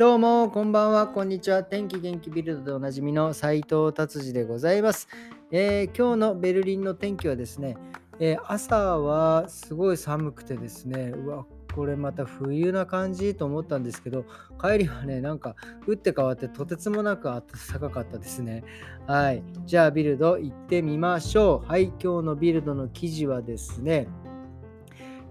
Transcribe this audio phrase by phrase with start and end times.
[0.00, 1.62] どうも、こんばんは、こんにちは。
[1.62, 5.08] 天気元気ビルドでおなじみの斉藤達治でございます、
[5.50, 7.76] えー、今日のベルリンの天気はですね、
[8.18, 11.44] えー、朝はすごい寒くてですね、うわ、
[11.74, 14.24] これまた冬な感じと思ったんですけど、
[14.58, 15.54] 帰りはね、なんか
[15.86, 17.42] 打って変わってとてつもなく暖
[17.78, 18.64] かかったですね。
[19.06, 19.42] はい。
[19.66, 21.68] じゃあビルド行ってみましょう。
[21.70, 21.92] はい。
[22.02, 24.08] 今日のビルドの記事はですね、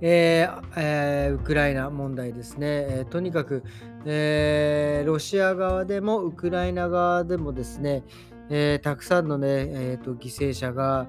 [0.02, 3.64] えーえー、ウクライナ問題ですね、えー、とにかく、
[4.06, 8.04] えロシア側でもウクライナ側でもですね、
[8.50, 11.08] えたくさんのね、えーと、犠牲者が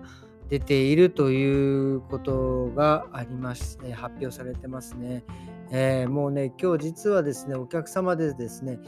[0.48, 5.22] 出ているということがあります、え発表されてますね、
[5.70, 8.78] えもうね今日実はですねお客様でですね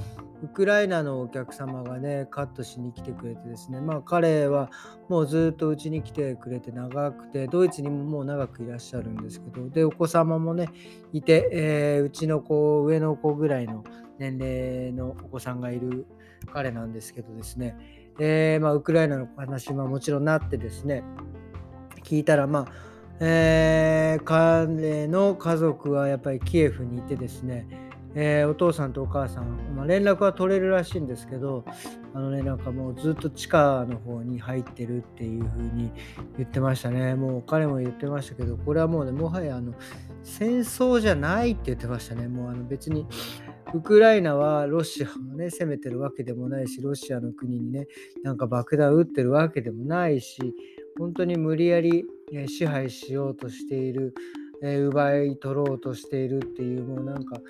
[0.42, 4.70] ウクライナのお客様がね、カットしに来てくれてですね、まあ彼は
[5.08, 10.68] もうずっとうちに来てくれて長くて、ドイツにももう長くいらっしゃるんですけど、で、お子様もね、
[11.12, 13.84] いて、えー、うちの子、上の子ぐらいの
[14.18, 16.06] 年齢のお子さんがいる
[16.52, 17.76] 彼なんですけどですね、
[18.18, 21.04] えー、まあ、ウクライナの話ももちろんなってですね、
[22.02, 22.91] 聞いたら、まあ、
[23.24, 27.68] えー、彼の家族はやっぱりキエフにいてですね、
[28.16, 31.64] えー、お父さんとお母さん、まあ、連絡は取れるらしいんですけど、
[32.14, 35.92] あのね、なんかもうずっと地下の方に入ってるっていう風に
[36.36, 37.14] 言ってましたね。
[37.14, 39.72] もう彼も言ってましたけど、これはもうね、もはやあの
[40.24, 42.26] 戦争じゃないって言ってましたね。
[42.26, 43.06] もうあの別に
[43.72, 47.86] ウクライナはロシアをね、攻めてるわけでもないし、ロシアの国にね、
[48.24, 50.56] なんか爆弾撃ってるわけでもないし、
[50.98, 52.04] 本当に無理やり
[52.48, 54.14] 支配しようとしている。
[54.64, 57.40] えー、奪い取ろうとしているっていうもうなんか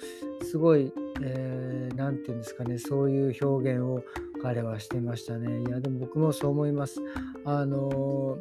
[0.50, 4.02] すごい何、えー、て言うんですかねそういう表現を
[4.42, 7.00] 彼はしてましたねいやでも僕もそう思います
[7.44, 8.38] あの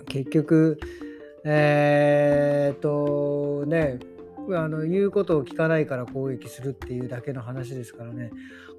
[0.00, 0.80] ー、結局
[1.44, 4.00] えー、っとね
[4.56, 8.32] あの言うことを聞かないから攻撃するっていうだけの話ですからね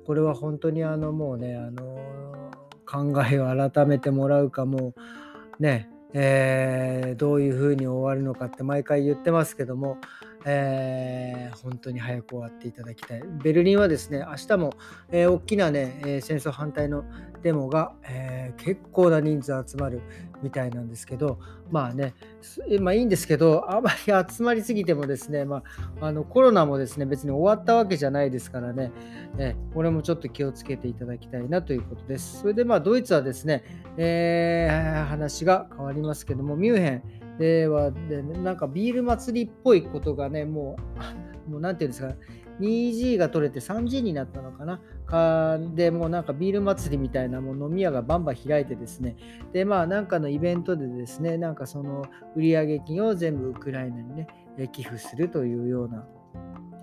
[0.05, 2.51] これは本当にあのもうねあの
[2.85, 4.93] 考えを改めてもらうかも
[5.59, 9.97] ねえー、どういうふうに終わるのかって毎回言ってますけども、
[10.45, 13.23] えー、本当に早く終わっていただきたい。
[13.43, 14.73] ベルリンはですね、明日も、
[15.11, 17.03] えー、大きなね、え戦争反対の
[17.43, 20.01] デモが、え結構な人数集まる
[20.41, 21.39] みたいなんですけど、
[21.71, 22.13] まあね、
[22.79, 23.97] まあいいんですけど、あまり
[24.33, 25.63] 集まりすぎてもですね、ま
[26.01, 28.91] あ、あのコロナもですね、別に終わったわけじゃないですからね、
[29.37, 32.39] えこれもちょっと気をつけていただきたいなということです。
[32.41, 33.63] それでまあドイツはですね、
[33.97, 40.75] えー、話が変わりますけども、ミュンヘンではで、ね、なんかビール祭りっぽいことがね、も
[41.47, 42.13] う、もうなんていうんですか、
[42.59, 44.81] 2G が取れて 3G になったのかな。
[45.09, 49.15] かでもうなんかビール祭りみたいなもう飲み屋がバンバン開いてですね。
[49.51, 52.05] でまあなんかのイベントでですねなんかその
[52.35, 54.27] 売上金を全部ウクライナにね
[54.71, 56.05] 寄付するというような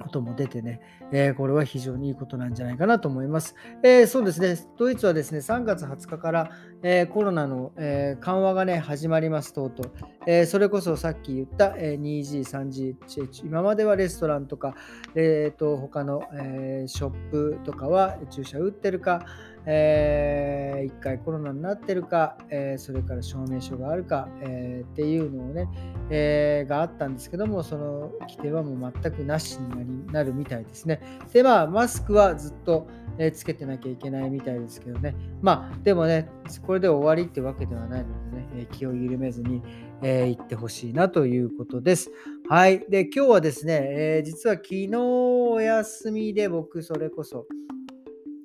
[0.03, 0.81] ことも出てね、
[1.13, 3.55] えー、これは非常にいいことなんじゃないかなと思います。
[3.83, 6.51] えー、そうですね、ドイツはですね、3月20日から、
[6.83, 9.93] えー、コロナの、え緩和がね、始まります、とうとう。
[10.27, 14.75] えそれこそさっき言った、え 2G、3G、今まではレストランとか、
[15.15, 19.27] えーと、他の、えショップとかは注射打ってるか、
[19.67, 25.69] えー、1回コロナになってるか、えー、それから証明書があるか、えー、っていうのをね、
[26.09, 31.01] えー、があったんですけども、その規定はもう全くなしになりなるみたいですね。
[31.33, 32.87] で、まあ、マスクはずっと、
[33.19, 35.17] え、つけてなきゃいけないみたいですけどね。
[35.43, 36.29] まあ、でもね、
[36.65, 39.63] これで終わりってわけではないのでね、え気を緩めずに、
[40.03, 42.11] えー、行ってほしいなということです。
[42.49, 42.87] はい。
[42.89, 43.81] で、今日はですね、
[44.19, 47.47] え、実は昨日お休みで僕、それこそ、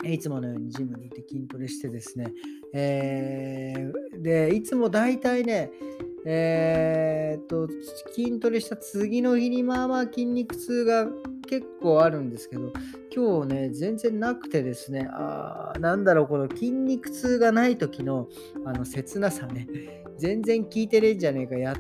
[0.04, 2.32] いつものようにジムに行って筋トレしてですね、
[2.74, 5.72] えー、で、いつも大体ね、
[6.26, 7.68] えー、っと、
[8.14, 11.08] 筋トレした次の日にまあまあ筋肉痛が
[11.48, 12.72] 結構あるんですけど、
[13.16, 18.28] 今日ね、全然なくてですね、あなんだろう、この筋肉痛がない時の
[18.66, 19.68] あの切なさね、
[20.18, 21.76] 全然効いてねえんじゃねえか、やっ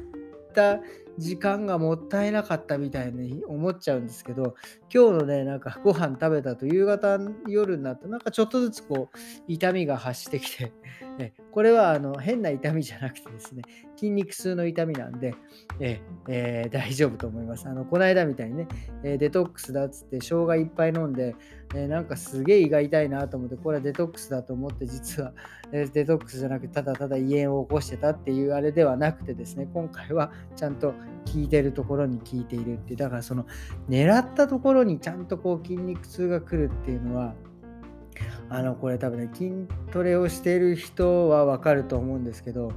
[0.53, 0.79] た
[1.21, 4.55] 時間がもったいなかったみたいに思っちゃうんですけど、
[4.93, 10.73] 今日のね、なんかご飯食べたと夕方、夜になって、なんかちょっとずつこう、痛みが発してきて、
[11.17, 13.63] ね、これはあの変な痛みじゃなくてですね、
[13.95, 15.35] 筋肉痛の痛みなんで、
[15.79, 17.67] ええー、大丈夫と思います。
[17.67, 18.67] あのこの間みたいにね、
[19.03, 21.35] えデトックスだっつって生姜いっぱい飲んで、
[21.75, 25.33] えなんかすげえ胃が痛いなと思って、これはデトックスだと思って、実は、
[25.71, 33.45] えデトックスじゃなくて、ただただ胃炎を起こしてたっていうあれではなくてですね、今回はちゃんと効いてるところに効いているって、だからその
[33.89, 37.35] 狙ったところにちゃんとこう筋肉痛が来るっていうのは、
[38.53, 39.51] あのこれ多分ね筋
[39.93, 42.73] トレをしている人はわかると思うんですけど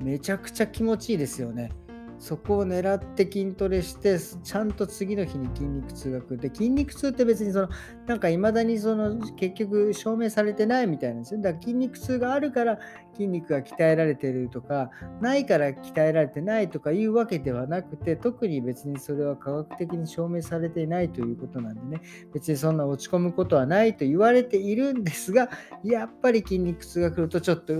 [0.00, 1.72] めちゃくちゃ気持ちいいですよね。
[2.18, 6.38] そこを狙って筋トレしてちゃんと次の日に筋肉痛が来る。
[6.38, 7.68] で筋肉痛って別にその
[8.06, 11.40] なんかいまだにその結局証明されてないみたいなんですよ。
[11.40, 12.78] だから筋肉痛があるから
[13.14, 14.90] 筋肉が鍛えられてるとか
[15.20, 22.02] ないから鍛えられてないとかいうわけではなくて特に別にそれは科学的に証明されていないということなんでね。
[22.32, 25.48] 別にそんな落ち込むことはないと言われているんですが
[25.82, 27.74] やっぱり筋肉痛が来るとちょっと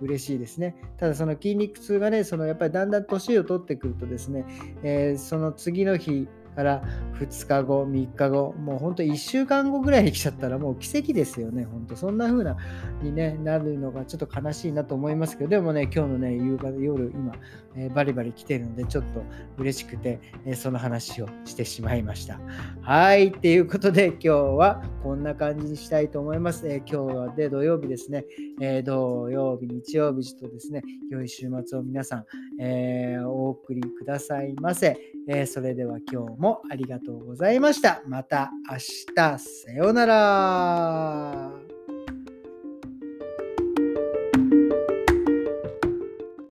[0.00, 0.76] 嬉しいですね。
[0.98, 4.44] ただその筋肉痛がねそのやっぱりだんだん年を取ってくるとですね、
[4.82, 6.82] えー、その次の日から
[7.18, 12.56] 2日後、3日後、もう本当1週間後ぐらいに来ちゃったらもう奇跡ですよね、本当そんな風な
[13.02, 17.32] に、ね、なるのがちょっと悲しいなと思いますけど、でもね、今日のね、夕方、夜、今、
[17.76, 19.22] えー、バリバリ来てるので、ちょっと
[19.58, 22.40] 嬉しくて、えー、その話をしてしまいました。
[22.82, 26.68] はい、っていうことで今日はこんな感じにしたいと思います。
[26.68, 28.24] えー、今日はで土曜日ですね、
[28.60, 32.24] え土曜日、日曜日とですね、良い週末を皆さん、
[32.60, 35.13] えお送りくださいませ。
[35.28, 38.02] えそれでは今日もありがとうございました。
[38.06, 41.63] また明日、さようなら。